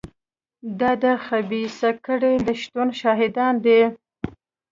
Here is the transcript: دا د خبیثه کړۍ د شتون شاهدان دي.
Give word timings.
دا 0.79 0.91
د 1.03 1.05
خبیثه 1.25 1.89
کړۍ 2.05 2.35
د 2.45 2.47
شتون 2.61 2.87
شاهدان 3.01 3.53
دي. 3.65 3.81